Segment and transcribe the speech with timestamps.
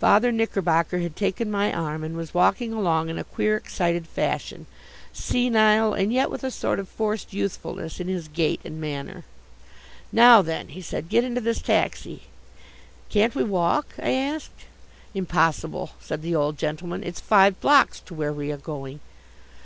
[0.00, 4.66] Father Knickerbocker had taken my arm and was walking along in a queer, excited fashion,
[5.12, 9.22] senile and yet with a sort of forced youthfulness in his gait and manner.
[10.10, 12.22] "Now then," he said, "get into this taxi."
[13.08, 14.64] "Can't we walk?" I asked.
[15.14, 17.04] "Impossible," said the old gentleman.
[17.04, 18.98] "It's five blocks to where we are going."